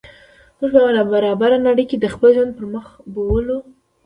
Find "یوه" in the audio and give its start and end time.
0.81-0.91